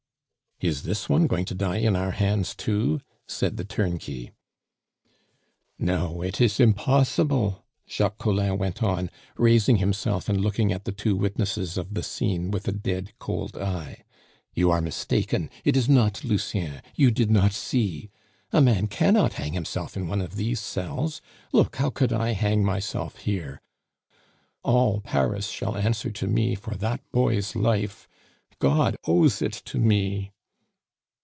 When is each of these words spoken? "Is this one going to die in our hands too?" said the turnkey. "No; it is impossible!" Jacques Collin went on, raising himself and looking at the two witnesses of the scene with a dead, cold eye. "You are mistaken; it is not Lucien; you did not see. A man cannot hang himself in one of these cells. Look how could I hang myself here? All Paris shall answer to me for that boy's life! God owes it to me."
"Is 0.61 0.83
this 0.83 1.09
one 1.09 1.25
going 1.25 1.45
to 1.45 1.55
die 1.55 1.77
in 1.77 1.95
our 1.95 2.11
hands 2.11 2.53
too?" 2.53 3.01
said 3.27 3.57
the 3.57 3.65
turnkey. 3.65 4.29
"No; 5.79 6.21
it 6.21 6.39
is 6.39 6.59
impossible!" 6.59 7.65
Jacques 7.89 8.19
Collin 8.19 8.59
went 8.59 8.83
on, 8.83 9.09
raising 9.37 9.77
himself 9.77 10.29
and 10.29 10.39
looking 10.39 10.71
at 10.71 10.85
the 10.85 10.91
two 10.91 11.15
witnesses 11.15 11.79
of 11.79 11.95
the 11.95 12.03
scene 12.03 12.51
with 12.51 12.67
a 12.67 12.71
dead, 12.71 13.11
cold 13.17 13.57
eye. 13.57 14.03
"You 14.53 14.69
are 14.69 14.81
mistaken; 14.81 15.49
it 15.65 15.75
is 15.75 15.89
not 15.89 16.23
Lucien; 16.23 16.83
you 16.93 17.09
did 17.09 17.31
not 17.31 17.53
see. 17.53 18.11
A 18.53 18.61
man 18.61 18.85
cannot 18.85 19.33
hang 19.33 19.53
himself 19.53 19.97
in 19.97 20.07
one 20.07 20.21
of 20.21 20.35
these 20.35 20.59
cells. 20.59 21.23
Look 21.51 21.77
how 21.77 21.89
could 21.89 22.13
I 22.13 22.33
hang 22.33 22.63
myself 22.63 23.17
here? 23.17 23.63
All 24.61 25.01
Paris 25.01 25.49
shall 25.49 25.75
answer 25.75 26.11
to 26.11 26.27
me 26.27 26.53
for 26.53 26.75
that 26.75 27.01
boy's 27.11 27.55
life! 27.55 28.07
God 28.59 28.95
owes 29.07 29.41
it 29.41 29.53
to 29.65 29.79
me." 29.79 30.31